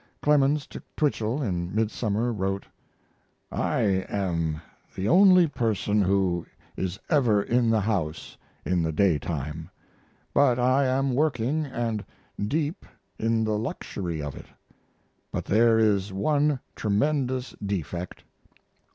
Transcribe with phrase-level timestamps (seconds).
[0.23, 2.65] Clemens to Twichell in midsummer wrote:
[3.51, 4.59] I am
[4.95, 6.43] the only person who
[6.75, 8.35] is ever in the house
[8.65, 9.69] in the daytime,
[10.33, 11.67] but I am working
[12.39, 12.83] & deep
[13.19, 14.47] in the luxury of it.
[15.31, 18.23] But there is one tremendous defect.